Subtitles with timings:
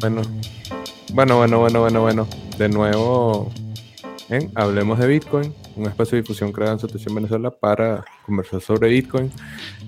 [0.00, 0.22] Bueno,
[1.14, 2.28] bueno, bueno, bueno, bueno, bueno.
[2.58, 3.50] De nuevo,
[4.28, 8.90] en Hablemos de Bitcoin, un espacio de difusión creado en Situación Venezuela para conversar sobre
[8.90, 9.32] Bitcoin.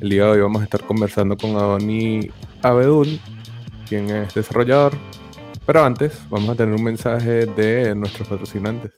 [0.00, 2.30] El día de hoy vamos a estar conversando con Adoni
[2.62, 3.20] Abedul,
[3.86, 4.94] quien es desarrollador.
[5.66, 8.92] Pero antes, vamos a tener un mensaje de nuestros patrocinantes.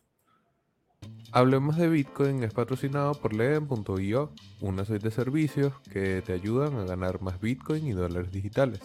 [1.32, 6.84] Hablemos de Bitcoin es patrocinado por Leden.io, una serie de servicios que te ayudan a
[6.84, 8.80] ganar más Bitcoin y dólares digitales.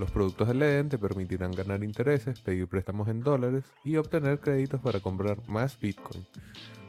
[0.00, 4.80] Los productos de Leden te permitirán ganar intereses, pedir préstamos en dólares y obtener créditos
[4.80, 6.24] para comprar más Bitcoin.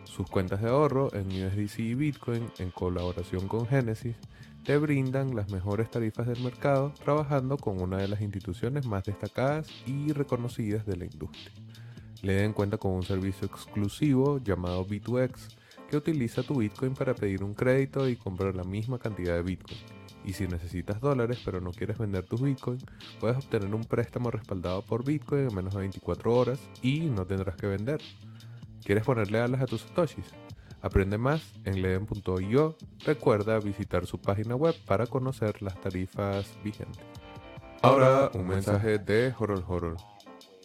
[0.05, 4.15] Sus cuentas de ahorro en USDC y Bitcoin, en colaboración con Genesis,
[4.63, 9.67] te brindan las mejores tarifas del mercado trabajando con una de las instituciones más destacadas
[9.85, 11.51] y reconocidas de la industria.
[12.21, 15.49] Le den cuenta con un servicio exclusivo llamado B2X
[15.89, 20.00] que utiliza tu Bitcoin para pedir un crédito y comprar la misma cantidad de Bitcoin.
[20.23, 22.79] Y si necesitas dólares pero no quieres vender tus Bitcoin,
[23.19, 27.55] puedes obtener un préstamo respaldado por Bitcoin en menos de 24 horas y no tendrás
[27.55, 28.01] que vender.
[28.83, 30.25] ¿Quieres ponerle alas a tus satoshis?
[30.81, 32.75] Aprende más en leden.io.
[33.05, 37.03] Recuerda visitar su página web para conocer las tarifas vigentes.
[37.83, 39.97] Ahora un mensaje de Horol Horol.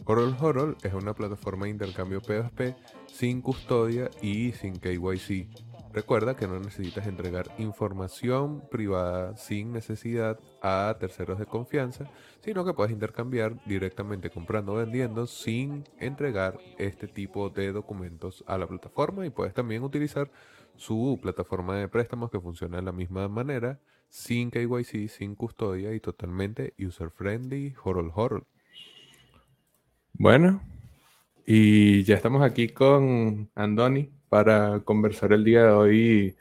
[0.04, 5.48] Horol Horol es una plataforma de intercambio P2P sin custodia y sin KYC.
[5.96, 12.04] Recuerda que no necesitas entregar información privada sin necesidad a terceros de confianza,
[12.44, 18.58] sino que puedes intercambiar directamente comprando o vendiendo sin entregar este tipo de documentos a
[18.58, 20.30] la plataforma y puedes también utilizar
[20.74, 26.00] su plataforma de préstamos que funciona de la misma manera, sin KYC, sin custodia y
[26.00, 28.46] totalmente user friendly, horol horol.
[30.12, 30.60] Bueno,
[31.46, 36.36] y ya estamos aquí con Andoni para conversar el día de hoy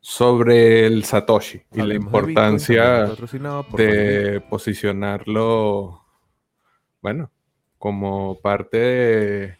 [0.00, 3.06] sobre el Satoshi y la importancia
[3.76, 6.04] de, posicionarlo,
[7.00, 7.30] bueno,
[7.78, 9.56] como parte de,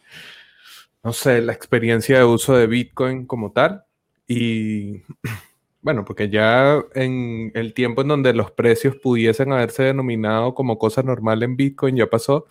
[1.02, 3.84] no sé, la experiencia de uso de Bitcoin como tal.
[4.28, 5.02] Y
[5.80, 11.02] bueno, porque ya en el tiempo en donde los precios pudiesen haberse denominado como cosa
[11.02, 12.48] normal en Bitcoin ya pasó.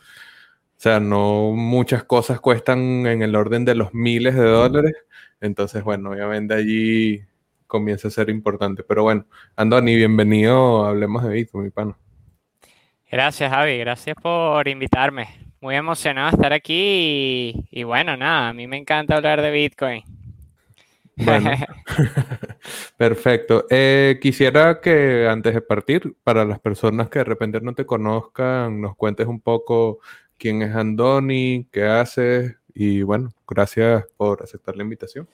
[0.83, 4.93] O sea, no muchas cosas cuestan en el orden de los miles de dólares.
[5.39, 7.21] Entonces, bueno, obviamente allí
[7.67, 8.83] comienza a ser importante.
[8.83, 11.97] Pero bueno, Andoni, bienvenido Hablemos de Bitcoin, mi pano.
[13.09, 13.77] Gracias, Javi.
[13.77, 15.29] Gracias por invitarme.
[15.61, 20.03] Muy emocionado de estar aquí y, bueno, nada, a mí me encanta hablar de Bitcoin.
[21.15, 21.49] Bueno,
[22.97, 23.67] perfecto.
[23.69, 28.81] Eh, quisiera que antes de partir, para las personas que de repente no te conozcan,
[28.81, 29.99] nos cuentes un poco
[30.37, 35.27] quién es Andoni, qué haces y bueno, gracias por aceptar la invitación.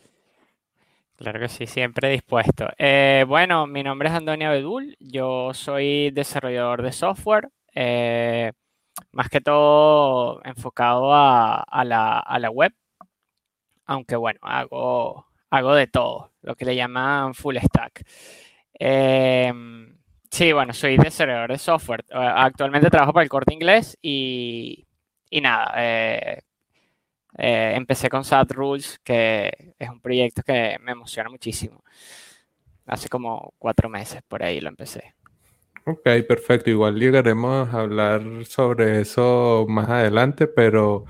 [1.19, 2.69] Claro que sí, siempre dispuesto.
[2.77, 8.53] Eh, bueno, mi nombre es Andoni Abedul, yo soy desarrollador de software, eh,
[9.11, 12.73] más que todo enfocado a, la, web,
[13.85, 18.05] aunque bueno, hago, hago de todo, lo que le llaman full stack.
[18.79, 19.51] Eh,
[20.31, 22.05] sí, bueno, soy desarrollador de software.
[22.11, 24.87] Actualmente trabajo para el corte inglés y,
[25.29, 26.41] y nada, eh,
[27.37, 31.83] eh, empecé con SAT Rules, que es un proyecto que me emociona muchísimo.
[32.85, 35.15] Hace como cuatro meses por ahí lo empecé.
[35.85, 36.69] Ok, perfecto.
[36.69, 41.05] Igual llegaremos a hablar sobre eso más adelante, pero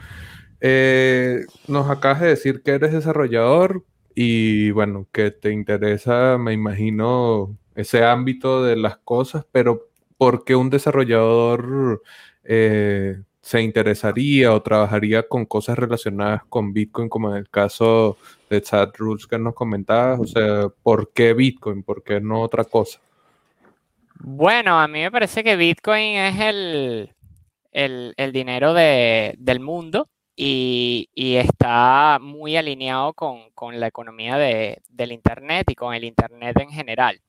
[0.62, 7.57] eh, nos acabas de decir que eres desarrollador y bueno, que te interesa, me imagino,
[7.75, 12.01] ese ámbito de las cosas, pero ¿por qué un desarrollador
[13.41, 18.17] se interesaría o trabajaría con cosas relacionadas con Bitcoin, como en el caso
[18.50, 20.19] de Chat Rules que nos comentabas?
[20.19, 21.83] O sea, ¿por qué Bitcoin?
[21.83, 23.00] ¿Por qué no otra cosa?
[24.22, 27.16] Bueno, a mí me parece que Bitcoin es el,
[27.72, 35.94] el, dinero del mundo y, está muy alineado con, la economía del Internet y con
[35.94, 37.21] el Internet en general.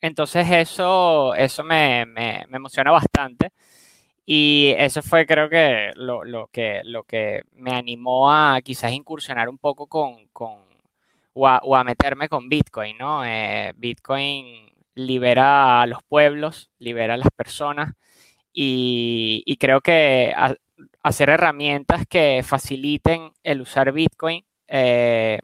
[0.00, 3.50] Entonces eso, eso me, me emociona bastante
[4.24, 6.22] y eso fue creo que lo,
[6.52, 10.60] que lo que me animó a quizás incursionar un poco con, con
[11.34, 13.24] o, a, meterme con Bitcoin, ¿no?
[13.24, 17.94] Eh, Bitcoin libera a los pueblos, libera a las personas
[18.52, 20.34] y, creo que
[21.02, 25.40] hacer herramientas que faciliten el usar Bitcoin eh,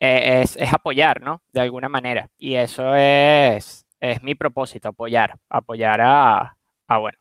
[0.00, 1.42] e, es, apoyar, ¿no?
[1.52, 2.28] De alguna manera.
[2.38, 6.56] Y eso es, es mi propósito, apoyar, apoyar a,
[6.86, 7.18] a bueno,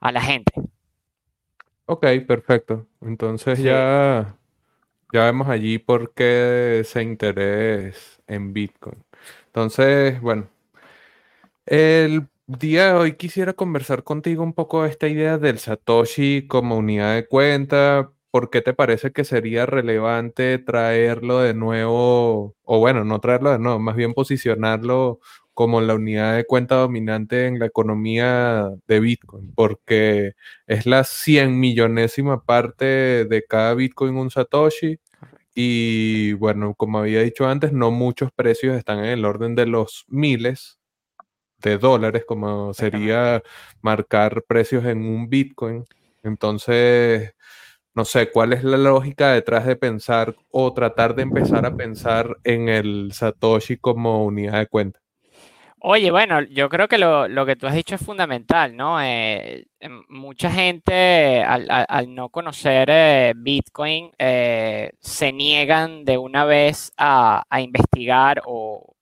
[0.00, 0.52] a la gente.
[1.86, 2.86] Ok, perfecto.
[3.00, 4.36] Entonces ya,
[5.12, 9.04] ya vemos allí por qué ese interés en Bitcoin.
[9.46, 10.48] Entonces, bueno,
[11.64, 17.14] el día de hoy quisiera conversar contigo un poco esta idea del Satoshi como unidad
[17.14, 18.12] de cuenta.
[18.30, 23.58] ¿Por qué te parece que sería relevante traerlo de nuevo, o bueno, no traerlo de
[23.58, 25.20] nuevo, más bien posicionarlo
[25.56, 29.52] como la unidad de cuenta dominante en la economía de Bitcoin?
[29.56, 30.34] Porque
[30.66, 32.86] es la 100 millonésima parte
[33.26, 35.00] de cada Bitcoin un Satoshi.
[35.54, 40.04] Y bueno, como había dicho antes, no muchos precios están en el orden de los
[40.08, 40.78] miles
[41.58, 43.42] de dólares, como sería
[43.82, 45.84] marcar precios en un Bitcoin.
[46.22, 47.34] Entonces,
[47.94, 52.36] no sé, ¿cuál es la lógica detrás de pensar o tratar de empezar a pensar
[52.44, 55.00] en el Satoshi como unidad de cuenta?
[55.80, 59.00] Oye, bueno, yo creo que lo, que tú has dicho es fundamental, ¿no?
[59.00, 66.92] Eh, em, mucha gente al, no conocer eh, Bitcoin eh, se niegan de una vez
[66.96, 68.96] a, a investigar o,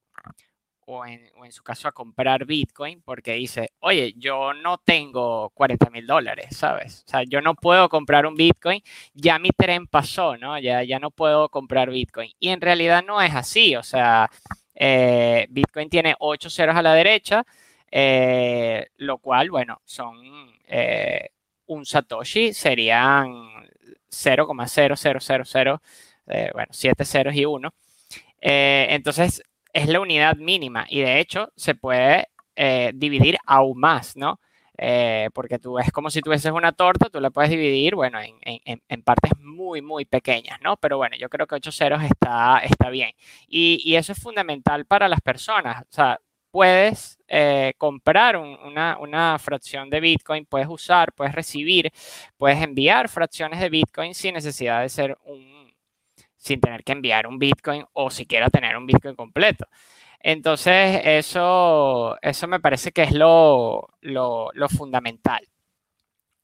[0.87, 6.07] o en, su caso a comprar Bitcoin porque dice, oye, yo no tengo 40 mil
[6.07, 7.05] dólares, ¿sabes?
[7.07, 8.83] O sea, yo no puedo comprar un Bitcoin,
[9.13, 10.59] ya mi tren pasó, ¿no?
[10.59, 12.31] Ya, ya no puedo comprar Bitcoin.
[12.39, 14.31] Y en realidad no es así, o sea,
[14.75, 17.45] eh, Bitcoin tiene 8 ceros a la derecha,
[17.91, 20.17] eh, lo cual, bueno, son
[20.67, 21.29] eh,
[21.67, 23.33] un Satoshi, serían
[24.11, 25.81] 0,0000,
[26.53, 27.75] bueno, 7 ceros y 1.
[28.41, 29.43] entonces,
[29.73, 32.29] es la unidad mínima y de hecho se puede
[32.95, 34.39] dividir aún más, ¿no?
[34.77, 39.03] Eh, porque tú es como si tuvieses una torta, tú la puedes dividir, bueno, en,
[39.03, 40.77] partes muy, muy pequeñas, ¿no?
[40.77, 43.13] Pero bueno, yo creo que 8 ceros está, está bien.
[43.49, 45.83] Y, eso es fundamental para las personas.
[45.83, 51.93] O sea, puedes eh, comprar una, una, fracción de Bitcoin, puedes usar, puedes recibir,
[52.37, 55.55] puedes enviar fracciones de Bitcoin sin necesidad de ser un
[56.45, 59.67] sin tener que enviar un Bitcoin o siquiera tener un Bitcoin completo.
[60.27, 63.91] Entonces, eso, eso me parece que es lo,
[64.75, 65.47] fundamental.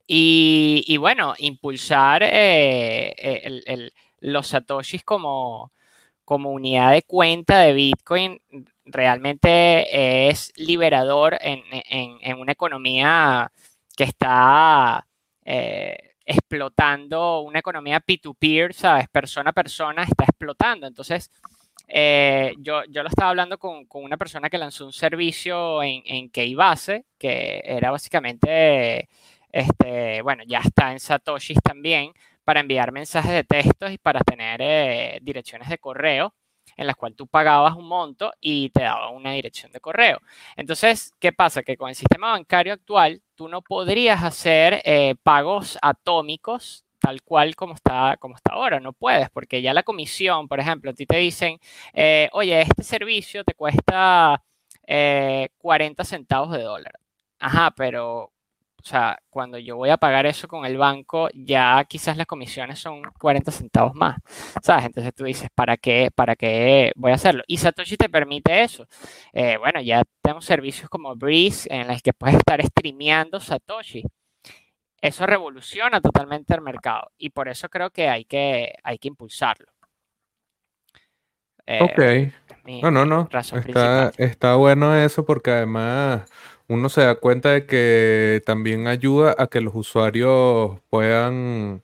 [0.07, 5.73] Y, bueno, impulsar eh, eh, los satoshis como,
[6.25, 8.43] como unidad de cuenta de Bitcoin
[8.85, 13.51] realmente es liberador en, una economía
[13.97, 15.07] que está...
[15.45, 19.09] Eh, explotando una economía P2Peer, ¿sabes?
[19.09, 20.87] Persona a persona está explotando.
[20.87, 21.29] Entonces,
[21.93, 26.03] eh, yo, yo, lo estaba hablando con, con, una persona que lanzó un servicio en,
[26.07, 29.09] en Keybase, que era básicamente,
[29.51, 32.13] este, bueno, ya está en Satoshi también,
[32.45, 36.35] para enviar mensajes de textos y para tener eh, direcciones de correo
[36.77, 40.21] en las cuales tú pagabas un monto y te daba una dirección de correo.
[40.57, 41.63] Entonces, ¿qué pasa?
[41.63, 47.57] Que con el sistema bancario actual, tú no podrías hacer eh, pagos atómicos tal cual
[47.57, 48.81] como está, como está ahora.
[48.81, 51.59] No puedes, porque ya la comisión, por ejemplo, a ti te dicen,
[51.95, 54.43] eh, oye, este servicio te cuesta
[54.87, 56.95] 40 eh, centavos de dólar.
[57.39, 58.33] Ajá, pero
[58.83, 62.79] o sea, cuando yo voy a pagar eso con el banco, ya quizás las comisiones
[62.79, 64.17] son 40 centavos más,
[64.63, 64.87] ¿sabes?
[64.87, 67.43] Entonces tú dices, ¿para qué, para qué voy a hacerlo?
[67.47, 68.87] Y Satoshi te permite eso.
[69.33, 74.05] Eh, bueno, ya tenemos servicios como Breeze en los que puedes estar streameando Satoshi.
[75.01, 79.67] Eso revoluciona totalmente el mercado y por eso creo que hay que, hay que impulsarlo.
[81.67, 82.83] Eh, ok.
[82.83, 83.29] no, no, no.
[83.33, 86.29] Está, está bueno eso porque además
[86.69, 91.83] uno se da cuenta de que también ayuda a que los usuarios puedan,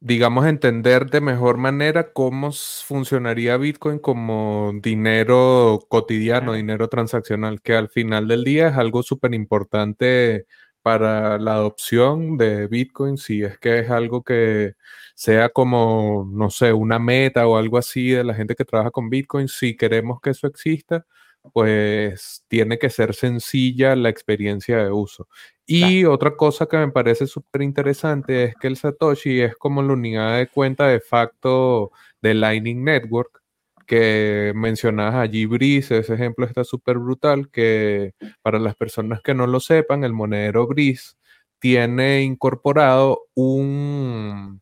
[0.00, 7.88] digamos, entender de mejor manera cómo funcionaría Bitcoin como dinero cotidiano, dinero transaccional, que al
[7.88, 10.46] final del día es algo súper importante
[10.84, 14.74] para la adopción de Bitcoin, si es que es algo que
[15.14, 19.08] sea como, no sé, una meta o algo así de la gente que trabaja con
[19.08, 21.06] Bitcoin, si queremos que eso exista
[21.52, 25.28] pues tiene que ser sencilla la experiencia de uso.
[25.66, 29.92] Y otra cosa que me parece súper interesante es que el Satoshi es como la
[29.94, 33.42] unidad de cuenta de facto de Lightning Network,
[33.84, 39.46] que mencionas allí Breeze, ese ejemplo está súper brutal, que para las personas que no
[39.46, 41.14] lo sepan, el monedero Breeze
[41.58, 44.60] tiene incorporado un,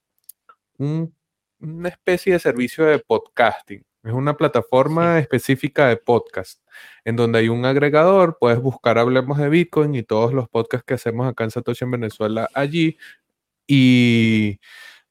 [0.78, 3.84] una especie de servicio de podcasting.
[4.04, 6.60] Es una plataforma específica de podcast,
[7.04, 10.94] en donde hay un agregador, puedes buscar Hablemos de Bitcoin y todos los podcasts que
[10.94, 12.98] hacemos acá en Satoshi en Venezuela allí.
[13.66, 14.58] Y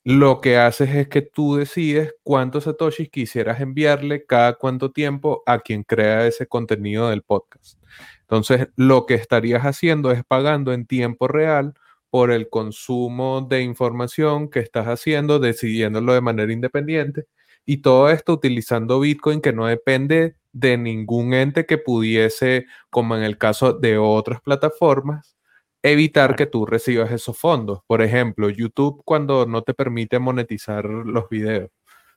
[0.03, 5.59] lo que haces es que tú decides cuántos Satoshis quisieras enviarle cada cuánto tiempo a
[5.59, 7.79] quien crea ese contenido del podcast.
[8.21, 11.73] Entonces, lo que estarías haciendo es pagando en tiempo real
[12.09, 17.25] por el consumo de información que estás haciendo, decidiéndolo de manera independiente
[17.65, 23.23] y todo esto utilizando Bitcoin que no depende de ningún ente que pudiese, como en
[23.23, 25.37] el caso de otras plataformas,
[25.83, 27.79] evitar que tú recibas esos fondos.
[27.87, 31.69] Por ejemplo, YouTube cuando no te permite monetizar los videos.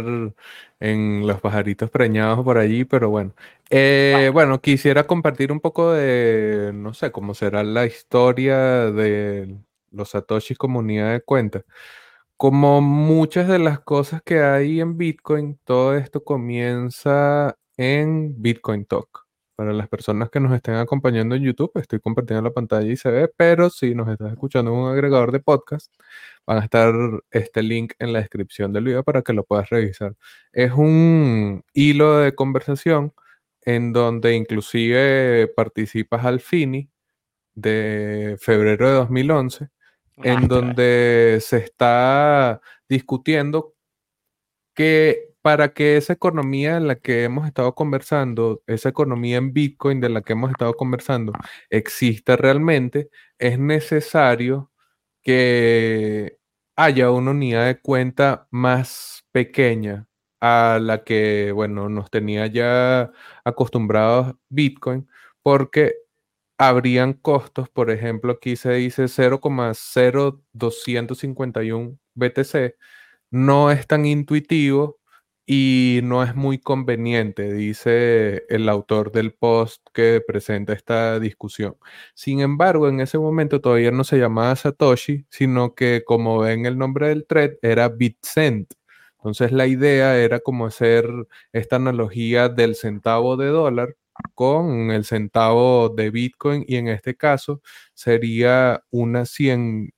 [0.80, 3.34] en los pajaritos preñados por allí, pero bueno.
[3.70, 8.58] Eh, bueno, quisiera compartir un poco de, no sé, cómo será la historia
[8.92, 9.58] de
[9.92, 11.64] los Satoshi comunidad de cuentas.
[12.38, 19.25] Como muchas de las cosas que hay en Bitcoin, todo esto comienza en Bitcoin Talk.
[19.56, 23.10] Para las personas que nos estén acompañando en YouTube, estoy compartiendo la pantalla y se
[23.10, 25.94] ve, pero si nos estás escuchando en un agregador de podcast,
[26.46, 26.94] van a estar
[27.32, 30.16] este link en la descripción del video para que lo puedas revisar.
[30.52, 33.14] Es un hilo de conversación
[33.62, 36.90] en donde inclusive participas al FINI
[37.56, 39.70] de febrero de 2011,
[40.18, 43.74] en donde se está discutiendo
[44.74, 50.02] que para que esa economía en la que hemos estado conversando, esa economía en Bitcoin
[50.02, 51.34] de la que hemos estado conversando,
[51.70, 54.72] exista realmente, es necesario
[55.22, 56.40] que
[56.76, 60.08] haya una unidad de cuenta más pequeña
[60.42, 63.12] a la que, bueno, nos tenía ya
[63.44, 65.08] acostumbrados Bitcoin,
[65.44, 65.94] porque
[66.58, 72.76] habrían costos, por ejemplo, aquí se dice 0,0251 BTC,
[73.30, 74.98] no es tan intuitivo
[75.46, 81.78] y no es muy conveniente, dice el autor del post que presenta esta discusión.
[82.16, 86.78] Sin embargo, en ese momento todavía no se llamaba Satoshi, sino que como ven el
[86.78, 88.74] nombre del thread era BitCent.
[89.18, 91.08] Entonces la idea era como hacer
[91.54, 93.96] esta analogía del centavo de dólar
[94.34, 97.62] con el centavo de Bitcoin y en este caso
[97.94, 99.94] sería una cien,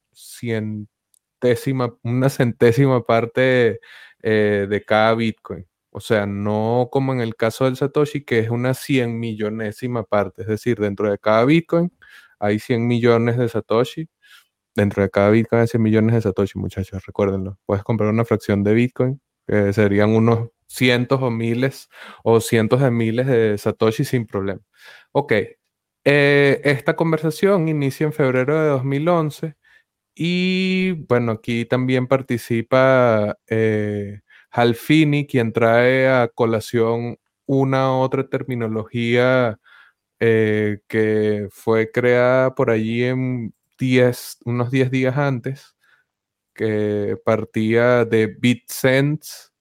[2.03, 3.79] una centésima parte
[4.21, 5.67] eh, de cada Bitcoin.
[5.91, 10.43] O sea, no como en el caso del Satoshi, que es una 100 millonésima parte.
[10.43, 11.91] Es decir, dentro de cada Bitcoin
[12.39, 14.09] hay 100 millones de Satoshi.
[14.75, 17.57] Dentro de cada Bitcoin hay 100 millones de Satoshi, muchachos, recuérdenlo.
[17.65, 21.89] Puedes comprar una fracción de Bitcoin, que serían unos cientos o miles
[22.23, 24.61] o cientos de miles de Satoshi sin problema.
[25.13, 25.33] Ok,
[26.05, 29.55] eh, esta conversación inicia en febrero de 2011
[30.17, 34.21] y bueno, aquí también participa eh,
[34.51, 39.59] Halfini, quien trae a colación una otra terminología
[40.19, 43.53] eh, que fue creada por allí en
[44.45, 45.75] unos 10 días antes,
[46.55, 49.53] que partía de bitcents,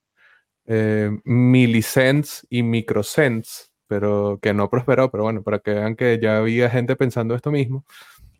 [0.66, 6.38] eh, millicents y microcents, pero que no prosperó, pero bueno, para que vean que ya
[6.38, 7.84] había gente pensando esto mismo.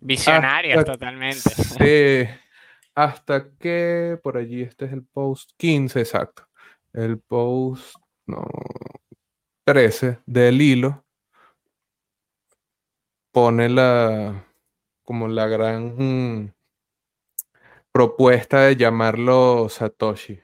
[0.06, 1.50] Visionarios totalmente.
[1.50, 2.28] Sí,
[2.94, 6.46] hasta que por allí este es el post 15, exacto.
[6.92, 7.96] El post
[8.26, 8.46] no,
[9.64, 11.04] 13 del hilo
[13.32, 14.46] pone la
[15.02, 16.54] como la gran
[17.90, 20.40] propuesta de llamarlo Satoshi.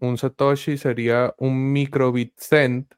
[0.00, 2.92] Un Satoshi sería un microbit cent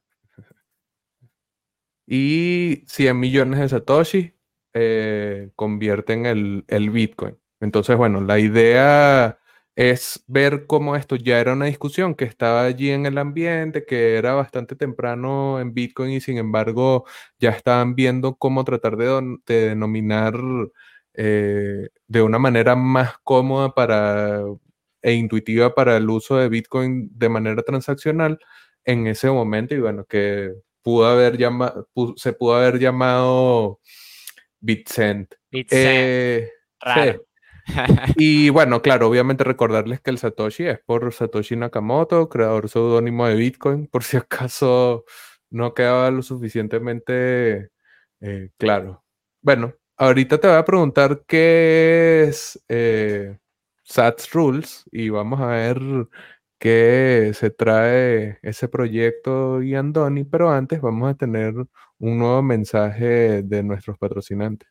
[2.06, 4.37] y 100 millones de Satoshi
[4.80, 7.36] eh, convierten el, el, Bitcoin.
[7.60, 9.38] Entonces, bueno, la idea
[9.76, 14.16] es ver cómo esto ya era una discusión que estaba allí en el ambiente, que
[14.16, 17.06] era bastante temprano en Bitcoin y sin embargo
[17.38, 20.34] ya estaban viendo cómo tratar de, denominar
[21.14, 24.42] eh, de una manera más cómoda para,
[25.02, 28.38] e intuitiva para el uso de Bitcoin de manera transaccional
[28.84, 33.80] en ese momento y bueno, que pudo haber llamado, se pudo haber llamado
[34.60, 35.34] BitCent.
[35.50, 35.70] BitCent.
[35.72, 36.50] Eh,
[38.16, 43.36] y bueno, claro, obviamente recordarles que el Satoshi es por Satoshi Nakamoto, creador seudónimo de
[43.36, 45.04] Bitcoin, por si acaso
[45.50, 47.70] no quedaba lo suficientemente
[48.20, 49.04] eh, claro.
[49.42, 53.38] Bueno, ahorita te voy a preguntar qué es eh,
[53.84, 55.80] SATS Rules y vamos a ver
[56.58, 61.54] qué se trae ese proyecto y Andoni, pero antes vamos a tener
[62.00, 64.68] un nuevo mensaje de nuestros patrocinantes.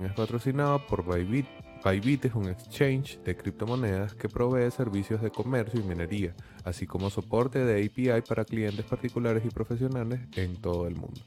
[0.00, 1.46] Es patrocinado por Bybit.
[1.84, 7.10] Bybit es un exchange de criptomonedas que provee servicios de comercio y minería, así como
[7.10, 11.20] soporte de API para clientes particulares y profesionales en todo el mundo.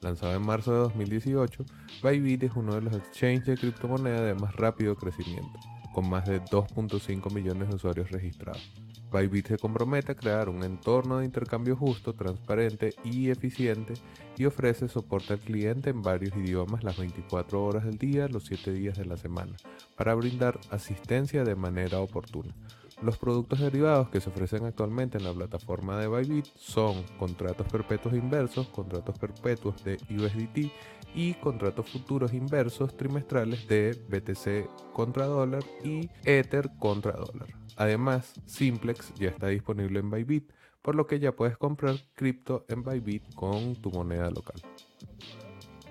[0.00, 1.64] Lanzado en marzo de 2018,
[2.02, 5.58] Bybit es uno de los exchanges de criptomonedas de más rápido crecimiento,
[5.94, 8.81] con más de 2.5 millones de usuarios registrados.
[9.12, 13.94] Bybit se compromete a crear un entorno de intercambio justo, transparente y eficiente
[14.38, 18.72] y ofrece soporte al cliente en varios idiomas las 24 horas del día, los 7
[18.72, 19.54] días de la semana,
[19.96, 22.54] para brindar asistencia de manera oportuna.
[23.02, 28.14] Los productos derivados que se ofrecen actualmente en la plataforma de Bybit son contratos perpetuos
[28.14, 30.72] inversos, contratos perpetuos de USDT
[31.14, 37.61] y contratos futuros inversos trimestrales de BTC contra dólar y Ether contra dólar.
[37.76, 40.52] Además, Simplex ya está disponible en Bybit,
[40.82, 44.60] por lo que ya puedes comprar cripto en Bybit con tu moneda local.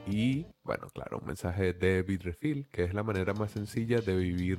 [0.08, 4.58] Y bueno, claro, un mensaje de Bitrefill, que es la manera más sencilla de vivir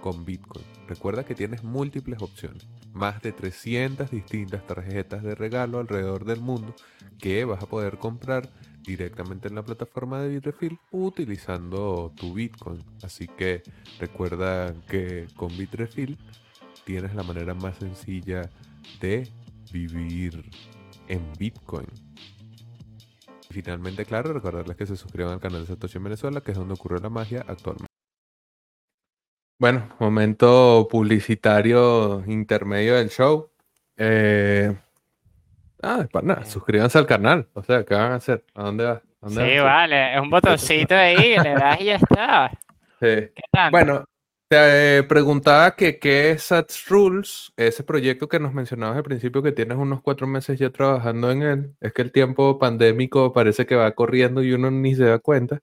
[0.00, 0.64] con Bitcoin.
[0.88, 6.74] Recuerda que tienes múltiples opciones, más de 300 distintas tarjetas de regalo alrededor del mundo
[7.18, 8.50] que vas a poder comprar
[8.82, 12.82] directamente en la plataforma de Bitrefill utilizando tu Bitcoin.
[13.02, 13.62] Así que
[13.98, 16.18] recuerda que con Bitrefill
[16.84, 18.48] tienes la manera más sencilla
[19.00, 19.28] de
[19.72, 20.50] vivir
[21.08, 21.86] en Bitcoin.
[23.48, 26.56] Y finalmente, claro, recordarles que se suscriban al canal de Satoshi en Venezuela, que es
[26.56, 27.90] donde ocurre la magia actualmente.
[29.58, 33.50] Bueno, momento publicitario intermedio del show.
[33.96, 34.74] Eh,
[35.82, 37.48] ah, para nada, suscríbanse al canal.
[37.52, 38.44] O sea, ¿qué van a hacer?
[38.54, 39.02] ¿A dónde vas?
[39.28, 42.50] sí, vale, es un botoncito ahí, le das y ya está.
[43.00, 43.30] Sí.
[43.70, 44.04] Bueno,
[44.50, 49.52] te preguntaba que qué es SATS Rules, ese proyecto que nos mencionabas al principio que
[49.52, 51.76] tienes unos cuatro meses ya trabajando en él.
[51.80, 55.60] Es que el tiempo pandémico parece que va corriendo y uno ni se da cuenta.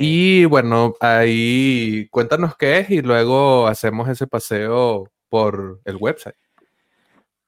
[0.00, 6.34] Y bueno, ahí cuéntanos qué es y luego hacemos ese paseo por el website.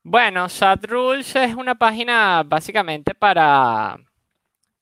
[0.05, 3.99] Bueno, SAT Rules es una página básicamente para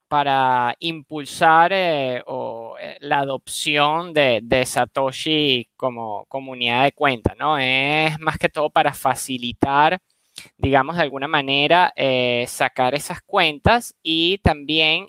[0.08, 7.58] para impulsar eh, eh, la adopción de, Satoshi como comunidad de cuentas, ¿no?
[7.58, 9.98] Es más que todo para facilitar,
[10.56, 15.08] digamos, de alguna manera, eh, sacar esas cuentas y también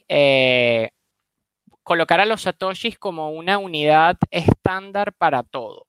[1.83, 5.86] colocar a los Satoshis como una unidad estándar para todo.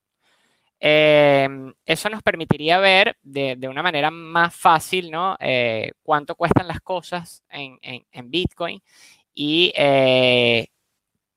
[0.81, 5.35] Em, eso nos permitiría ver de, una manera más fácil ¿no?
[5.39, 8.81] Eh, cuánto cuestan las cosas en, Bitcoin
[9.33, 10.67] y eh,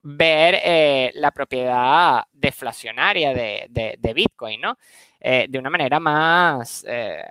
[0.03, 4.77] ver eh, la propiedad deflacionaria de, Bitcoin, ¿no?
[5.19, 6.85] de una manera más,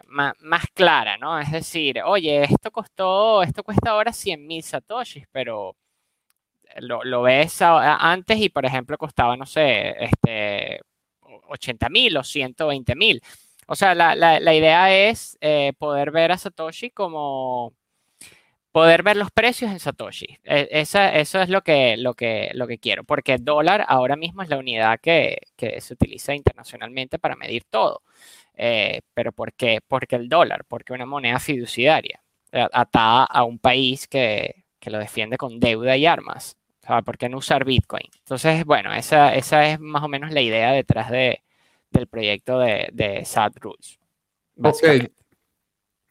[0.08, 1.38] más, clara, ¿no?
[1.38, 5.76] Es decir, oye, esto costó, esto cuesta ahora 100 mil satoshis, pero
[6.78, 10.80] lo, lo, ves antes y, por ejemplo, costaba, no sé, este,
[11.48, 13.22] 80 mil o 120 mil.
[13.66, 17.74] O sea, la, idea es eh, poder ver a Satoshi como
[18.72, 20.38] poder ver los precios en Satoshi.
[20.44, 24.16] E, esa, eso es lo que, lo, que, lo que quiero, porque el dólar ahora
[24.16, 25.38] mismo es la unidad que,
[25.80, 28.02] se utiliza internacionalmente para medir todo.
[28.54, 29.80] Eh, ¿Pero por qué?
[29.86, 34.98] Porque el dólar, porque una moneda fiduciaria, eh, atada a un país que, que lo
[34.98, 36.56] defiende con deuda y armas.
[37.04, 38.08] ¿Por qué no usar Bitcoin?
[38.18, 41.42] Entonces, bueno, esa, esa es más o menos la idea detrás de,
[41.90, 43.98] del proyecto de, de SAT Rules.
[44.62, 45.10] Ok.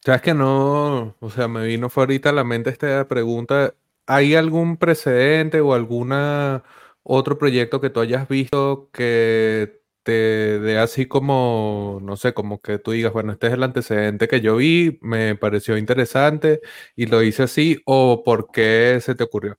[0.04, 3.76] Sabes que no, o sea, me vino ahorita a la mente esta pregunta.
[4.08, 6.64] ¿Hay algún precedente o alguna
[7.04, 12.80] otro proyecto que tú hayas visto que te dé así como, no sé, como que
[12.80, 16.62] tú digas, bueno, este es el antecedente que yo vi, me pareció interesante
[16.96, 19.58] y lo hice así, o por qué se te ocurrió?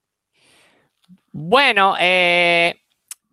[1.32, 2.76] Bueno, eh,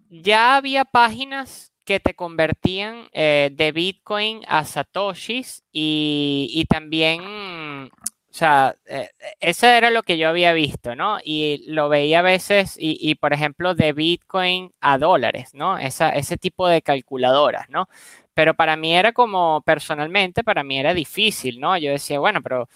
[0.10, 8.76] ya había páginas que te convertían eh, de Bitcoin a Satoshis y, también, o sea,
[8.86, 9.10] eh,
[9.40, 11.20] eso era lo que yo había visto, ¿no?
[11.24, 15.78] Y lo veía a veces, y, por ejemplo, de Bitcoin a dólares, ¿no?
[15.78, 17.90] Esa, ese tipo de calculadoras, ¿no?
[18.34, 21.78] Pero para mí era como, personalmente, para mí era difícil, ¿no?
[21.78, 22.70] Yo decía, bueno, pero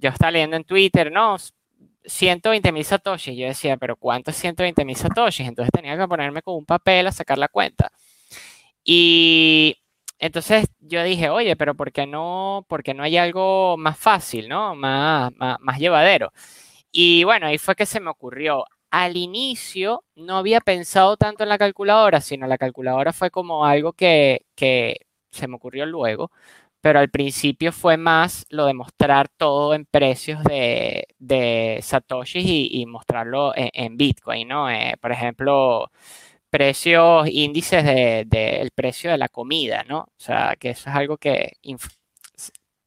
[0.00, 1.36] yo estaba leyendo en Twitter, ¿no?
[2.04, 3.36] 120 mil satoshis.
[3.36, 5.48] Yo decía, pero ¿cuántos 120 mil satoshis?
[5.48, 7.90] Entonces tenía que ponerme con un papel a sacar la cuenta.
[8.84, 9.76] Y
[10.18, 14.74] entonces yo dije, oye, pero ¿por qué no, porque no hay algo más fácil, ¿no?
[14.74, 16.32] Más, más, llevadero.
[16.92, 18.64] Y bueno, ahí fue que se me ocurrió.
[18.90, 23.92] Al inicio no había pensado tanto en la calculadora, sino la calculadora fue como algo
[23.92, 26.30] que, que se me ocurrió luego
[26.80, 32.86] pero al principio fue más lo de mostrar todo en precios de, de Satoshi y,
[32.86, 34.70] mostrarlo en, Bitcoin, ¿no?
[34.70, 35.90] Eh, por ejemplo,
[36.50, 40.00] precios, índices del de, precio de la comida, ¿no?
[40.00, 41.52] O sea, que eso es algo que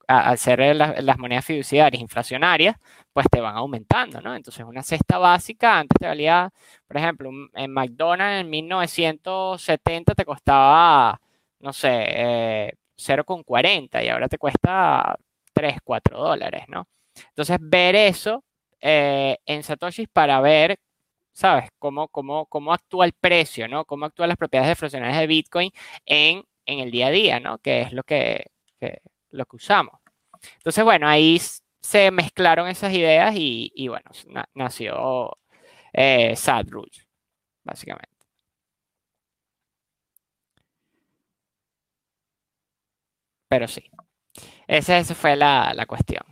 [0.08, 2.76] al ser las monedas fiduciarias inflacionarias,
[3.14, 4.36] pues te van aumentando, ¿no?
[4.36, 6.52] Entonces, una cesta básica antes te valía,
[6.88, 11.20] por ejemplo, en McDonald's en 1970 te costaba,
[11.60, 15.18] no sé, eh, 0,40 y ahora te cuesta
[15.54, 16.88] 3, 4 dólares, ¿no?
[17.30, 18.44] Entonces, ver eso
[18.80, 20.80] eh, en Satoshi para ver,
[21.34, 21.70] ¿sabes?
[21.80, 23.86] Cómo, cómo, cómo actúa el precio, ¿no?
[23.86, 25.72] Cómo actúan las propiedades deflacionarias de Bitcoin
[26.06, 27.60] en, en el día a día, ¿no?
[27.60, 28.48] Que es lo que,
[29.32, 30.00] lo que usamos.
[30.58, 31.40] Entonces, bueno, ahí
[31.82, 34.10] se mezclaron esas ideas y, bueno,
[34.54, 35.38] nació
[35.94, 36.68] eh, Sad
[37.64, 38.11] básicamente.
[43.52, 43.84] Pero sí,
[44.66, 46.24] esa, fue la, cuestión.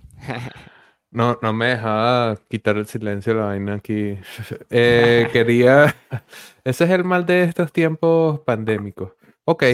[1.12, 4.18] No, no me dejaba quitar el silencio la vaina aquí.
[4.70, 5.94] Eh, quería.
[6.64, 9.12] Ese es el mal de estos tiempos pandémicos.
[9.44, 9.66] Ok.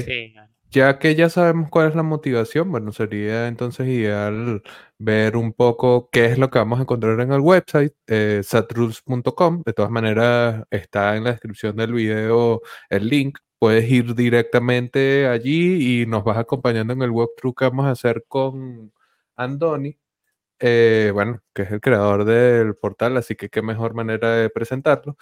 [0.71, 4.63] Ya que ya sabemos cuál es la motivación, bueno, sería entonces ideal
[4.97, 9.61] ver un poco qué es lo que vamos a encontrar en el website, eh, satrules.com.
[9.63, 16.01] De todas maneras, está en la descripción del video el link puedes ir directamente allí
[16.01, 18.93] y nos vas acompañando en el walkthrough que vamos a hacer con
[19.35, 19.97] Andoni,
[20.59, 25.17] eh, bueno, que es el creador del portal, así que qué mejor manera de presentarlo.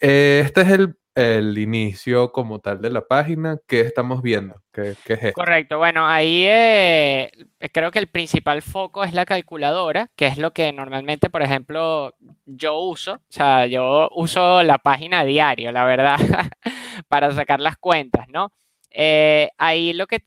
[0.00, 3.58] Eh, este es el, inicio como tal de la página.
[3.66, 4.62] ¿Qué estamos viendo?
[4.72, 5.32] ¿Qué, es esto?
[5.32, 5.78] Correcto.
[5.78, 7.30] Bueno, ahí eh,
[7.72, 12.14] creo que el principal foco es la calculadora, que es lo que normalmente, por ejemplo,
[12.44, 13.14] yo uso.
[13.14, 16.18] O sea, yo uso la página diario, la verdad,
[17.08, 18.52] para sacar las cuentas, ¿no?
[18.90, 20.20] Eh, ahí lo que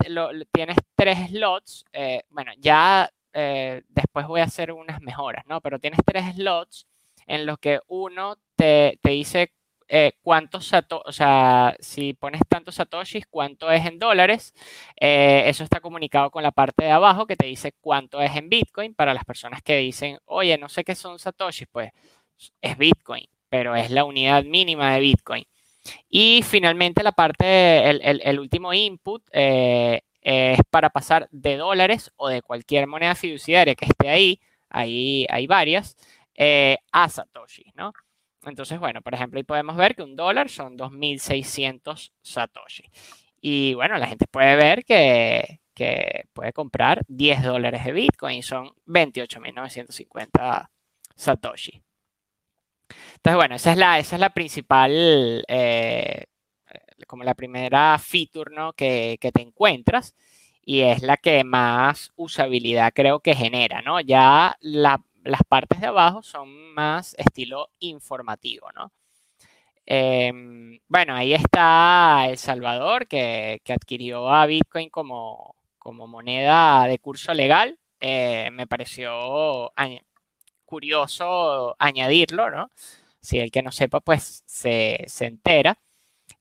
[0.52, 1.86] tienes tres slots.
[2.30, 5.62] bueno, ya después voy a hacer unas mejoras, ¿no?
[5.62, 6.88] Pero tienes tres slots
[7.28, 9.54] en los que uno te, te dice
[9.92, 14.54] eh, cuántos satoshis, o sea, si pones tantos satoshis, cuánto es en dólares.
[14.96, 18.50] Eh, eso está comunicado con la parte de abajo que te dice cuánto es en
[18.50, 18.94] Bitcoin.
[18.94, 21.92] Para las personas que dicen, oye, no sé qué son satoshis, pues
[22.62, 25.46] es Bitcoin, pero es la unidad mínima de Bitcoin.
[26.10, 32.42] Y finalmente la parte, el, último input eh, es para pasar de dólares o de
[32.44, 35.98] cualquier moneda fiduciaria que esté ahí, ahí hay varias,
[36.92, 37.94] a satoshis, ¿no?
[38.44, 42.84] Entonces, bueno, por ejemplo, ahí podemos ver que un dólar son 2.600 satoshi.
[43.42, 45.60] Y bueno, la gente puede ver que,
[46.34, 50.70] puede comprar 10 dólares de Bitcoin, son 28.950
[51.16, 51.82] satoshi.
[53.16, 56.26] Entonces, bueno, esa es la, esa es la principal, eh,
[57.08, 58.74] como la primera feature ¿no?
[58.74, 60.16] que, que te encuentras
[60.70, 64.02] y es la que más usabilidad creo que genera, ¿no?
[64.02, 68.92] Ya la, las partes de abajo son más estilo informativo, ¿no?
[69.86, 77.34] Em, bueno, ahí está El Salvador, que, adquirió a Bitcoin como, como, moneda de curso
[77.34, 77.80] legal.
[78.00, 79.72] Eh, me pareció
[80.66, 82.72] curioso añadirlo, ¿no?
[83.22, 85.80] Si el que no sepa, pues se, se entera.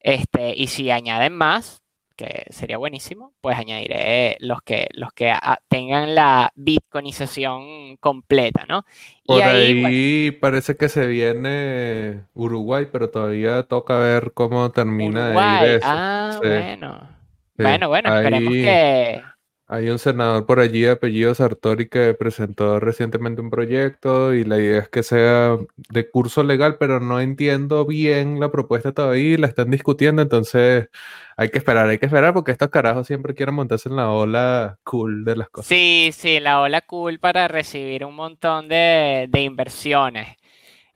[0.01, 1.83] Este, y si añaden más,
[2.19, 5.33] que sería buenísimo, pues añadiré los que, los que
[5.69, 8.85] tengan la bitcoinización completa, ¿no?
[9.25, 15.77] Por ahí, parece que se viene Uruguay, pero todavía toca ver cómo termina de ir
[15.77, 15.87] eso.
[15.89, 17.09] Ah, bueno.
[17.57, 19.23] Bueno, bueno, esperemos que
[19.69, 24.59] hay un senador por allí de apellido Sartori que presentó recientemente un proyecto y la
[24.59, 25.59] idea es que sea
[25.91, 30.89] de curso legal, pero no entiendo bien la propuesta todavía y la están discutiendo, entonces
[31.37, 34.79] hay que esperar, hay que esperar porque estos carajos siempre quieren montarse en la ola
[34.85, 35.69] cool de las cosas.
[35.69, 40.38] Sí, sí, la ola cool para recibir un montón de, inversiones.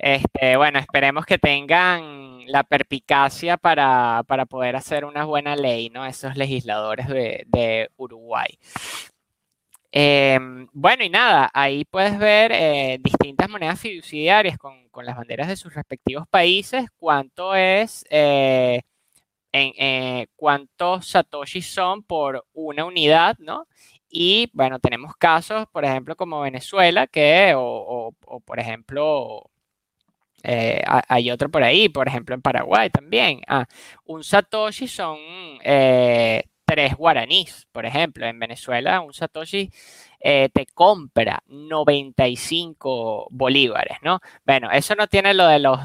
[0.02, 6.04] Este, bueno, esperemos que tengan la perpicacia para, poder hacer una buena ley, ¿no?
[6.04, 8.58] Esos legisladores de, Uruguay.
[9.92, 15.56] Em, bueno, y nada, ahí puedes ver eh, distintas monedas fiduciarias con, las banderas de
[15.56, 18.82] sus respectivos países, cuánto es, eh,
[19.52, 23.68] en, eh, cuántos satoshis son por una unidad, ¿no?
[24.08, 28.12] Y bueno, tenemos casos, por ejemplo, como Venezuela, que, o
[28.44, 29.48] por ejemplo,
[30.42, 33.40] eh, hay otro por ahí, por ejemplo, en Paraguay también.
[33.48, 33.66] Ah,
[34.04, 35.18] un satoshi son
[35.62, 38.26] eh, tres guaraníes, por ejemplo.
[38.26, 39.70] En Venezuela, un satoshi
[40.20, 44.20] eh, te compra 95 bolívares, ¿no?
[44.44, 45.80] Bueno, eso no tiene lo de los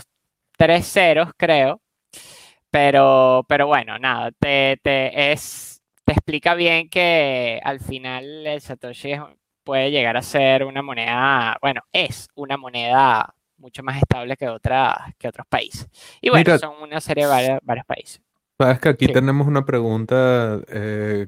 [0.58, 1.82] tres ceros, creo.
[2.72, 4.80] Pero, pero bueno, nada, te,
[5.32, 9.14] es, te explica bien que al final el satoshi
[9.64, 15.14] puede llegar a ser una moneda, bueno, es una moneda mucho más estable que, otra,
[15.18, 15.88] que otros países.
[16.22, 18.22] Y bueno, son una serie de varios, países.
[18.58, 21.28] Sabes que aquí tenemos una pregunta eh,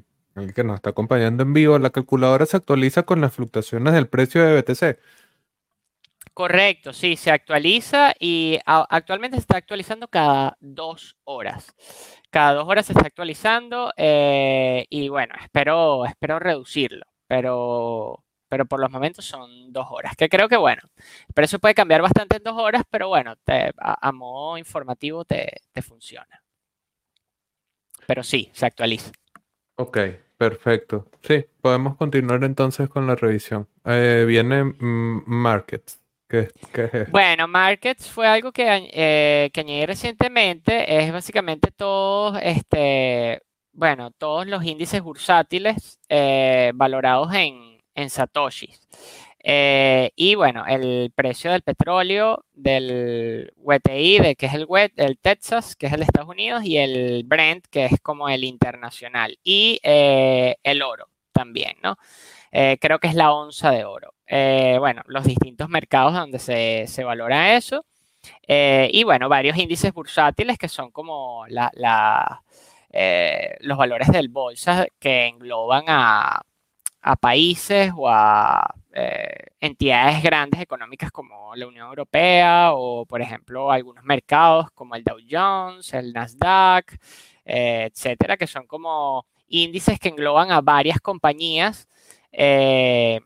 [0.54, 1.78] que nos está acompañando en vivo.
[1.78, 4.98] ¿La calculadora se actualiza con las fluctuaciones del precio de BTC?
[6.32, 11.74] Correcto, sí, se actualiza y actualmente se está actualizando cada dos horas.
[12.30, 18.80] Cada dos horas se está actualizando eh, y bueno, espero, espero reducirlo, pero pero por
[18.80, 20.82] los momentos son dos horas, que creo que bueno,
[21.32, 23.34] pero eso puede cambiar bastante en dos horas, pero bueno,
[23.78, 26.42] a, modo informativo te, funciona.
[28.06, 29.12] Pero sí, se actualiza.
[29.76, 29.98] Ok,
[30.36, 31.06] perfecto.
[31.22, 33.68] Sí, podemos continuar entonces con la revisión.
[33.84, 36.00] Eh, viene mm, Markets.
[36.28, 41.04] ¿Qué, es Bueno, Markets fue algo que, eh, que añadí recientemente.
[41.04, 47.69] Es básicamente todo este, bueno, todos los índices bursátiles eh, valorados en,
[48.00, 48.80] en satoshis.
[49.42, 55.18] Eh, y bueno, el precio del petróleo, del WTI, de, que es el, wet, el
[55.18, 59.38] Texas, que es el de Estados Unidos, y el Brent, que es como el internacional.
[59.42, 61.96] Y eh, el oro también, ¿no?
[62.52, 64.14] Eh, creo que es la onza de oro.
[64.80, 67.84] bueno, los distintos mercados donde se, se valora eso.
[68.48, 72.42] y bueno, varios índices bursátiles que son como la,
[73.60, 76.42] los valores del bolsa que engloban a
[77.02, 83.70] a países o a eh, entidades grandes económicas como la Unión Europea o, por ejemplo,
[83.70, 86.98] algunos mercados como el Dow Jones, el Nasdaq,
[87.44, 91.88] eh, etcétera, que son como índices que engloban a varias compañías.
[92.32, 93.20] Eh,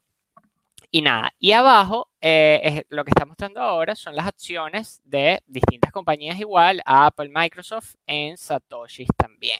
[0.91, 5.91] y nada, y abajo es, lo que está mostrando ahora son las acciones de distintas
[5.91, 9.59] compañías igual, Apple, Microsoft, en Satoshi también.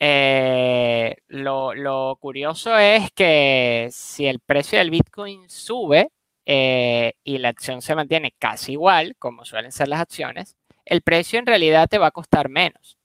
[0.00, 6.10] Eh, lo, curioso es que si el precio del Bitcoin sube
[6.46, 11.38] eh, y la acción se mantiene casi igual, como suelen ser las acciones, el precio
[11.38, 12.98] en realidad te va a costar menos.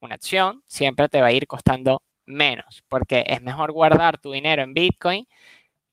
[0.00, 4.62] Una acción siempre te va a ir costando menos, porque es mejor guardar tu dinero
[4.62, 5.26] en Bitcoin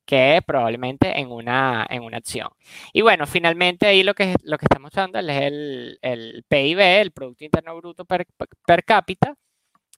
[0.05, 2.49] que probablemente en una, en una acción.
[2.93, 7.11] Y bueno, finalmente ahí lo que, lo que estamos dando es el, el PIB, el
[7.11, 8.27] Producto Interno Bruto per,
[8.65, 9.35] per cápita,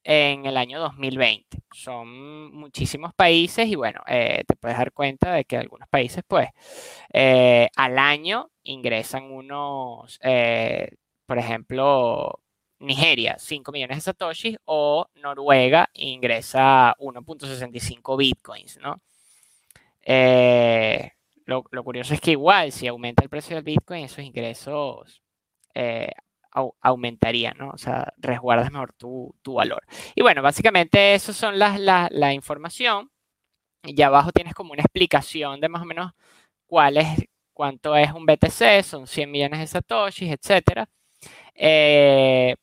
[0.03, 1.59] en el año 2020.
[1.73, 6.49] Son muchísimos países y bueno, eh, te puedes dar cuenta de que algunos países pues
[7.13, 10.89] eh, al año ingresan unos, eh,
[11.25, 12.39] por ejemplo,
[12.79, 19.01] Nigeria, 5 millones de satoshis o Noruega ingresa 1.65 bitcoins, ¿no?
[21.45, 25.21] Lo, lo, curioso es que igual, si aumenta el precio del bitcoin, esos ingresos
[26.81, 27.69] aumentaría, ¿no?
[27.71, 29.83] O sea, resguardas mejor tu, valor.
[30.15, 33.09] Y bueno, básicamente eso son las, la, información.
[33.83, 36.13] Y abajo tienes como una explicación de más o menos
[36.67, 40.87] cuál es, cuánto es un BTC, son 100 millones de satoshis, etcétera.
[41.55, 42.55] Eh,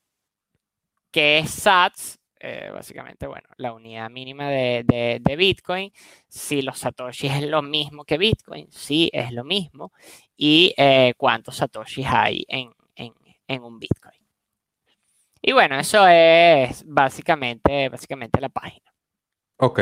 [1.13, 2.19] ¿Qué es SATS?
[2.43, 5.93] Eh, básicamente, bueno, la unidad mínima de, Bitcoin.
[6.29, 9.93] Si los satoshis es lo mismo que Bitcoin, sí, es lo mismo.
[10.37, 12.73] Y eh, cuántos satoshis hay en,
[13.51, 14.21] en un Bitcoin.
[15.43, 18.93] Y bueno, eso es básicamente, básicamente la página.
[19.57, 19.81] Ok.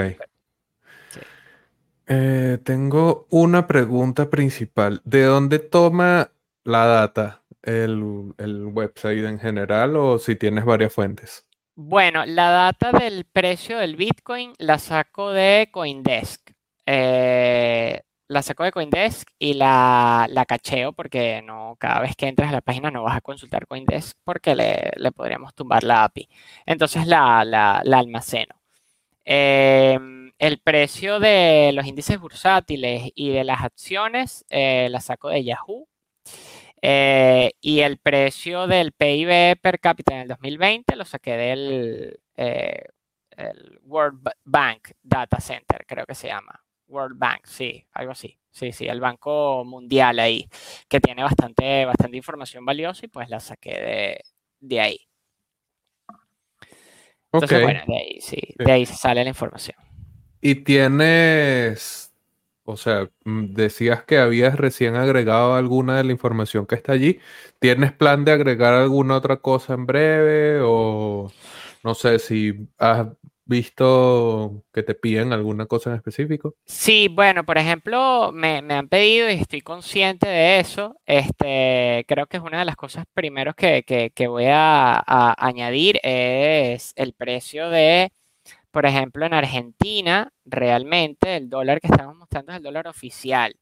[2.07, 5.03] Eh, tengo una pregunta principal.
[5.05, 6.31] ¿De dónde toma
[6.65, 11.45] la data el, el, website en general o si tienes varias fuentes?
[11.75, 16.53] Bueno, la data del precio del Bitcoin la saco de Coindesk.
[16.87, 22.51] Eh, la saco de Coindesk y la, la, cacheo porque no, cada vez que entras
[22.51, 26.29] a la página no vas a consultar Coindesk porque le, podríamos tumbar la API.
[26.67, 28.55] Entonces la, la, almaceno.
[29.25, 35.45] Em, el precio de los índices bursátiles y de las acciones eh, la saco de
[35.45, 35.89] Yahoo.
[36.83, 42.85] Eh, y el precio del PIB per cápita en el 2020 lo saqué del eh,
[43.85, 46.68] World Bank Data Center, creo que se llama.
[46.89, 48.39] World Bank, sí, algo así.
[48.51, 50.49] Sí, sí, el Banco Mundial ahí,
[50.89, 54.25] que tiene bastante, bastante información valiosa y pues la saqué
[54.61, 54.99] de, ahí.
[57.31, 59.77] Entonces, bueno, de ahí, sí, de ahí sale la información.
[60.41, 62.13] Y tienes,
[62.65, 67.21] o sea, mm, decías que habías recién agregado alguna de la información que está allí.
[67.61, 70.61] ¿Tienes plan de agregar alguna otra cosa en breve?
[70.63, 71.31] O
[71.85, 73.07] no sé si has
[73.49, 76.55] visto que te piden alguna cosa en específico?
[76.67, 81.01] Sí, bueno, por ejemplo, me, han pedido y estoy consciente de eso.
[81.07, 85.03] Este, creo que es una de las cosas primeros que, voy a,
[85.39, 88.13] añadir es el precio de,
[88.71, 93.57] por ejemplo, en Argentina, realmente el dólar que estamos mostrando es el dólar oficial.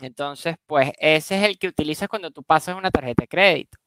[0.00, 3.78] Entonces, pues ese es el que utilizas cuando tú pasas una tarjeta de crédito.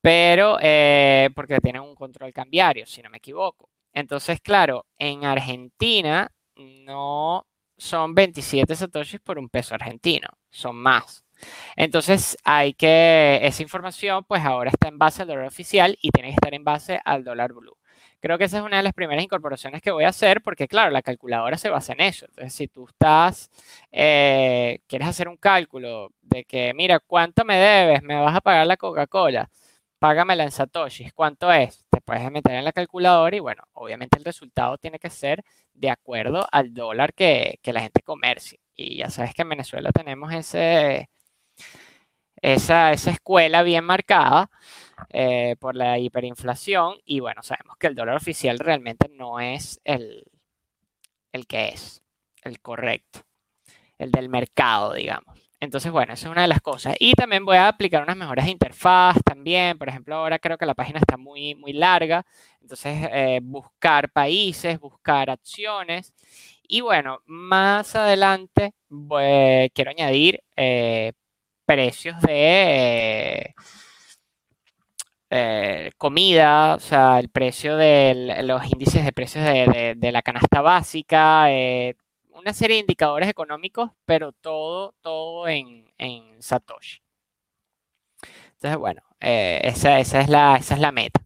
[0.00, 3.68] Pero, eh, porque tienen un control cambiario, si no me equivoco.
[3.96, 7.46] Entonces, claro, en Argentina no
[7.78, 11.24] son 27 satoshis por un peso argentino, son más.
[11.76, 16.28] Entonces, hay que, esa información pues ahora está en base al dólar oficial y tiene
[16.28, 17.78] que estar en base al dólar blue.
[18.20, 20.90] Creo que esa es una de las primeras incorporaciones que voy a hacer porque, claro,
[20.90, 22.26] la calculadora se basa en eso.
[22.26, 23.50] Entonces, si tú estás,
[23.92, 28.02] eh, quieres hacer un cálculo de que, mira, ¿cuánto me debes?
[28.02, 29.48] ¿Me vas a pagar la Coca-Cola?
[30.06, 31.84] Págamela en satoshis, ¿cuánto es?
[31.90, 35.42] Te puedes meter en la calculadora y bueno, obviamente el resultado tiene que ser
[35.74, 38.60] de acuerdo al dólar que, la gente comercie.
[38.76, 41.10] Y ya sabes que en Venezuela tenemos ese,
[42.40, 44.48] esa, escuela bien marcada
[45.08, 50.22] eh, por la hiperinflación y bueno, sabemos que el dólar oficial realmente no es el,
[51.32, 52.00] el que es,
[52.44, 53.22] el correcto,
[53.98, 55.45] el del mercado, digamos.
[55.66, 56.96] Entonces, bueno, esa es una de las cosas.
[57.00, 59.76] Y también voy a aplicar unas mejoras de interfaz también.
[59.78, 62.24] Por ejemplo, ahora creo que la página está muy, muy larga.
[62.60, 66.14] Entonces, eh, buscar países, buscar acciones.
[66.68, 68.72] Y bueno, más adelante
[69.74, 71.12] quiero añadir eh,
[71.64, 73.54] precios de
[75.30, 80.60] eh, comida, o sea, el precio de los índices de precios de, de la canasta
[80.60, 81.50] básica,
[82.36, 85.86] una serie de indicadores económicos, pero todo, todo en,
[86.40, 87.00] Satoshi.
[88.54, 91.20] Entonces, bueno, eh, esa, es la, esa es la meta.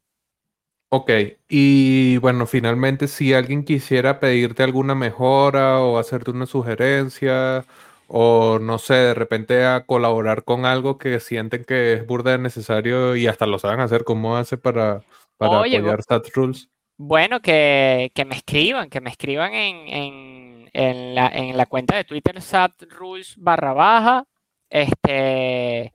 [0.93, 1.11] Ok,
[1.49, 7.65] y bueno, finalmente si alguien quisiera pedirte alguna mejora o hacerte una sugerencia
[8.09, 13.15] o no sé, de repente a colaborar con algo que sienten que es burda necesario
[13.15, 15.03] y hasta lo saben hacer, ¿cómo hace para,
[15.37, 16.69] para apoyar Sat Rules?
[16.97, 20.30] Bueno, que, me escriban, que me escriban en en
[20.73, 24.25] la, en la cuenta de Twitter SAT Rules barra baja.
[24.69, 25.93] Este,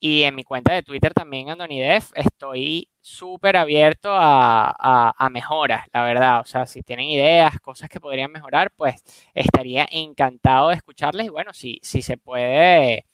[0.00, 6.04] y en mi cuenta de Twitter también, Andonidef, estoy súper abierto a, a, mejoras, la
[6.04, 6.40] verdad.
[6.40, 9.02] O sea, si tienen ideas, cosas que podrían mejorar, pues
[9.34, 11.26] estaría encantado de escucharles.
[11.26, 13.06] Y bueno, si, si se puede,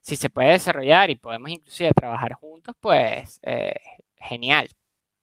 [0.00, 3.74] si se puede desarrollar y podemos inclusive trabajar juntos, pues eh,
[4.16, 4.68] genial,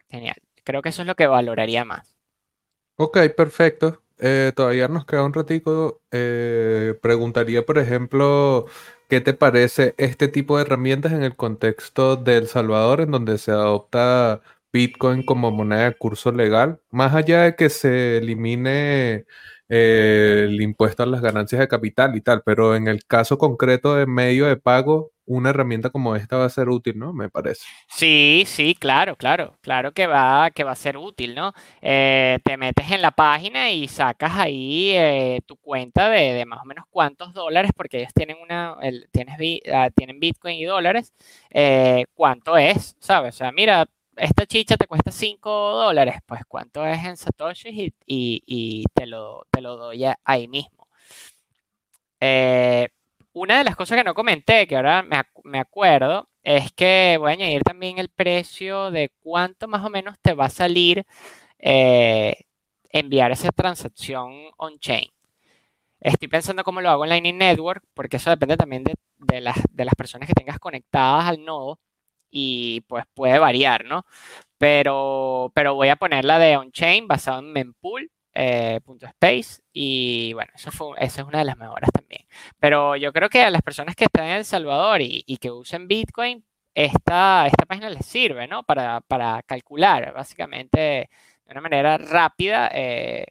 [0.09, 0.37] genial.
[0.63, 2.15] Creo que eso es lo que valoraría más.
[2.95, 4.01] Ok, perfecto.
[4.21, 6.01] Eh, todavía nos queda un ratico.
[6.11, 8.65] Eh, preguntaría, por ejemplo,
[9.07, 13.37] ¿qué te parece este tipo de herramientas en el contexto de El Salvador, en donde
[13.37, 14.41] se adopta
[14.73, 16.81] Bitcoin como moneda de curso legal?
[16.91, 19.25] Más allá de que se elimine
[19.71, 23.95] eh, el impuesto a las ganancias de capital y tal, pero en el caso concreto
[23.95, 27.13] de medio de pago, una herramienta como esta va a ser útil, ¿no?
[27.13, 27.67] Me parece.
[27.87, 31.53] Sí, sí, claro, claro, claro que va, que va a ser útil, ¿no?
[31.83, 36.65] Eh, te metes en la página y sacas ahí eh, tu cuenta de, más o
[36.65, 38.75] menos cuántos dólares, porque ellos tienen una,
[39.11, 39.37] tienes,
[39.71, 41.13] ah, tienen Bitcoin y dólares,
[42.15, 43.35] cuánto es, ¿sabes?
[43.35, 43.85] O sea, mira,
[44.19, 49.61] esta chicha te cuesta 5 dólares, pues cuánto es en Satoshi y, te, lo, te
[49.61, 50.87] lo doy ahí mismo.
[52.19, 52.89] Eh,
[53.33, 55.03] una de las cosas que no comenté, que ahora
[55.43, 60.15] me, acuerdo, es que voy a añadir también el precio de cuánto más o menos
[60.21, 61.05] te va a salir
[61.59, 62.35] eh,
[62.91, 65.09] enviar esa transacción on-chain.
[66.01, 69.57] Estoy pensando cómo lo hago en Lightning Network, porque eso depende también de, de, las,
[69.71, 71.79] de las personas que tengas conectadas al nodo
[72.29, 74.05] y pues puede variar, ¿no?
[74.57, 78.11] Pero, pero voy a ponerla de on-chain basado en mempool.
[78.33, 78.79] Eh,
[79.73, 82.25] y bueno, eso fue, es una de las mejoras también.
[82.59, 85.87] Pero yo creo que a las personas que están en El Salvador y, que usen
[85.87, 88.63] Bitcoin, esta, esta página les sirve, ¿no?
[88.63, 91.09] Para, para calcular básicamente
[91.45, 93.25] de una manera rápida eh,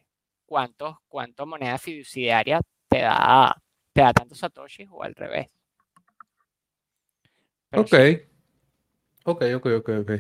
[0.47, 3.55] cuánto moneda fiduciaria te da,
[3.93, 5.49] te da tantos satoshis o al revés.
[7.73, 8.28] ok.
[9.31, 10.11] Ok, ok, ok, ok.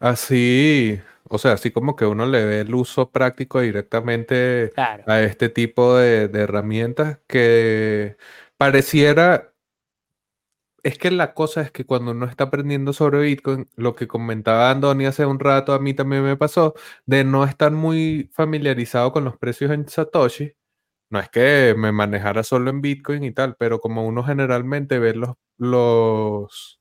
[0.00, 5.48] Así, o sea, así como que uno le ve el uso práctico directamente a este
[5.48, 8.16] tipo de, de herramientas que
[8.56, 9.52] pareciera
[10.82, 14.70] es que la cosa es que cuando uno está aprendiendo sobre Bitcoin, lo que comentaba
[14.70, 16.74] Andoni hace un rato, a mí también me pasó,
[17.06, 20.54] de no estar muy familiarizado con los precios en Satoshi.
[21.10, 25.14] No es que me manejara solo en Bitcoin y tal, pero como uno generalmente ve
[25.14, 26.80] los, los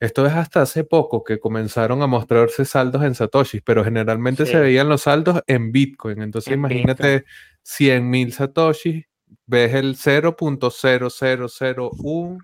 [0.00, 4.58] esto es hasta hace poco que comenzaron a mostrarse saldos en Satoshi, pero generalmente se
[4.58, 6.22] veían los saldos en Bitcoin.
[6.22, 7.24] Entonces imagínate
[7.64, 9.04] 100.000 Satoshi,
[9.46, 12.38] ves el 0.0001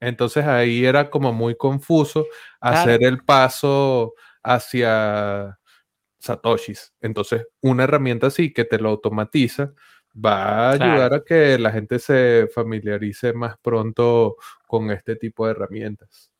[0.00, 2.26] entonces ahí era como muy confuso
[2.60, 5.58] hacer el paso hacia
[6.18, 6.92] Satoshis.
[7.00, 9.72] Entonces, una herramienta así que te lo automatiza
[10.14, 14.36] va a ayudar a que la gente se familiarice más pronto
[14.66, 16.30] con este tipo de herramientas.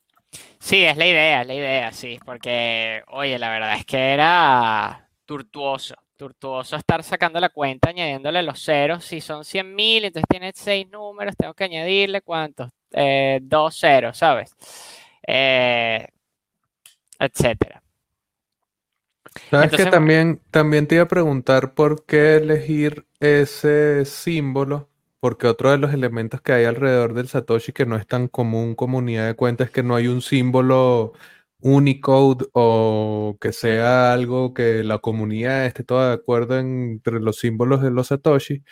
[0.59, 5.09] Sí, es la idea, es la idea, sí, porque, oye, la verdad es que era
[5.25, 10.87] tortuoso, tortuoso estar sacando la cuenta, añadiéndole los ceros, si son 100.000, entonces tiene seis
[10.89, 14.55] números, tengo que añadirle cuántos, eh, 2-0, ¿sabes?
[15.25, 16.07] Eh,
[17.19, 17.81] etcétera.
[19.49, 25.71] Sabes que también, también te iba a preguntar por qué elegir ese símbolo, porque otro
[25.71, 29.35] de los elementos que hay alrededor del Satoshi que no es tan común comunidad de
[29.35, 31.13] cuentas es que no hay un símbolo
[31.61, 37.81] Unicode o que sea algo que la comunidad esté toda de acuerdo entre los símbolos
[37.81, 38.63] de los Satoshi.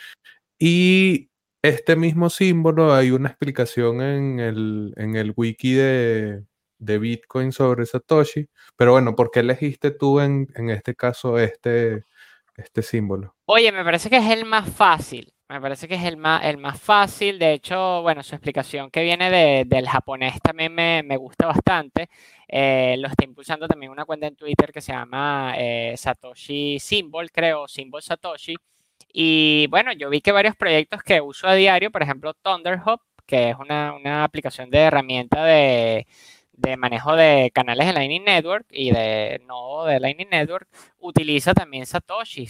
[0.58, 1.30] Y
[1.62, 6.44] este mismo símbolo, hay una explicación en el, en el wiki de,
[6.78, 12.04] Bitcoin sobre Satoshi, pero bueno, ¿por qué elegiste tú en, este caso este,
[12.56, 13.34] este símbolo?
[13.46, 15.32] Oye, me parece que es el más fácil.
[15.50, 17.38] Me parece que es el más, el más fácil.
[17.38, 22.10] De hecho, bueno, su explicación que viene del japonés también me, gusta bastante.
[22.46, 27.30] Eh, lo está impulsando también una cuenta en Twitter que se llama eh, Satoshi Symbol,
[27.30, 28.56] creo, Symbol Satoshi.
[29.12, 33.50] Y bueno, yo vi que varios proyectos que uso a diario, por ejemplo, Thunderhop, que
[33.50, 36.06] es una, aplicación de herramienta de,
[36.76, 40.68] manejo de canales de Lightning Network y de nodo de Lightning Network,
[40.98, 42.48] utiliza también Satoshi,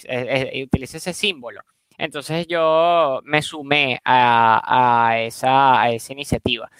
[0.64, 1.62] utiliza ese símbolo.
[1.99, 6.70] Entonces yo me sumé a, esa, iniciativa.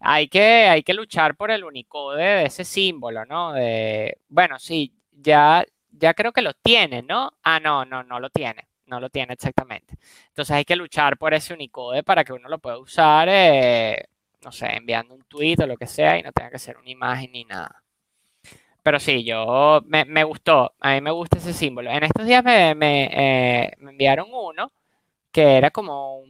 [0.00, 3.52] Hay que, hay que luchar por el Unicode de ese símbolo, ¿no?
[3.52, 7.32] De, bueno, sí, ya, ya creo que lo tiene, ¿no?
[7.42, 9.96] Ah, no, no, no lo tiene no lo tiene exactamente.
[10.28, 14.04] Entonces hay que luchar por ese Unicode para que uno lo pueda usar, eh,
[14.42, 16.90] no sé, enviando un tweet o lo que sea y no tenga que ser una
[16.90, 17.82] imagen ni nada.
[18.88, 21.90] Pero sí, yo me, gustó, a mí me gusta ese símbolo.
[21.90, 24.72] En estos días me, eh, enviaron uno
[25.30, 26.22] que era como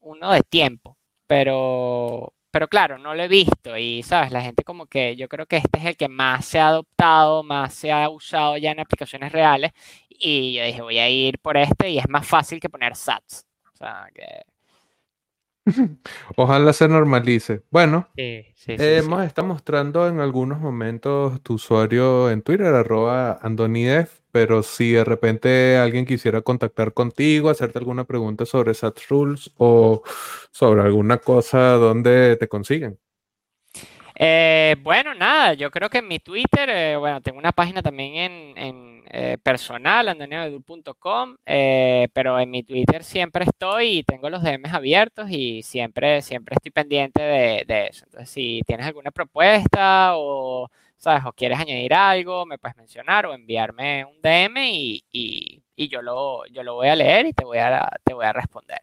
[0.00, 0.96] uno de tiempo,
[1.28, 4.32] pero, pero claro, no lo he visto y, ¿sabes?
[4.32, 7.44] La gente como que yo creo que este es el que más se ha adoptado,
[7.44, 9.70] más se ha usado ya en aplicaciones reales
[10.08, 13.46] y yo dije, voy a ir por este y es más fácil que poner sats.
[13.72, 14.24] O sea, que...
[16.36, 17.62] Ojalá se normalice.
[17.70, 24.20] Bueno, sí, sí, hemos estado mostrando en algunos momentos tu usuario en Twitter, arroba Andonidef,
[24.32, 30.02] pero si de repente alguien quisiera contactar contigo, hacerte alguna pregunta sobre SATS Rules o
[30.50, 32.98] sobre alguna cosa, ¿dónde te consiguen?
[34.22, 38.16] Eh, bueno, nada, yo creo que en mi Twitter, eh, bueno, tengo una página también
[38.16, 44.72] en, en eh, personal, andonioedu.com, pero en mi Twitter siempre estoy y tengo los DMs
[44.72, 48.04] abiertos y siempre, siempre estoy pendiente de, eso.
[48.06, 51.24] Entonces, si tienes alguna propuesta o, ¿sabes?
[51.26, 56.46] O quieres añadir algo, me puedes mencionar o enviarme un DM y, y, yo, lo,
[56.46, 58.80] yo lo voy a leer y te voy a, te voy a responder.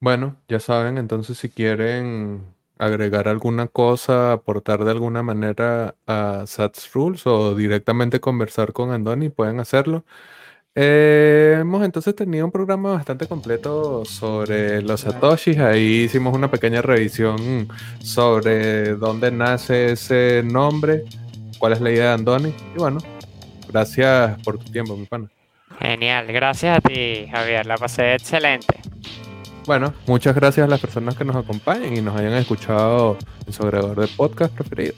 [0.00, 6.90] Bueno, ya saben, entonces si quieren agregar alguna cosa, aportar de alguna manera a Sats
[6.94, 10.04] Rules o directamente conversar con Andoni, pueden hacerlo.
[10.74, 15.58] Hemos entonces tenido un programa bastante completo sobre los satoshis.
[15.58, 17.68] Ahí hicimos una pequeña revisión
[18.00, 21.04] sobre dónde nace ese nombre,
[21.58, 22.54] cuál es la idea de Andoni.
[22.74, 22.98] Y bueno,
[23.68, 25.28] gracias por tu tiempo, mi pana.
[25.80, 27.66] Genial, gracias a ti, Javier.
[27.66, 28.80] La pasé excelente.
[29.70, 33.16] Bueno, muchas gracias a las personas que nos acompañan y nos hayan escuchado
[33.46, 34.94] en su agregador de podcast preferido.